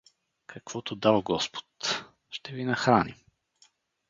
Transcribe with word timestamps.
—Каквото 0.47 0.95
дал 0.95 1.21
господ… 1.21 1.65
ще 2.29 2.53
ви 2.53 2.65
нахраним. 2.65 3.15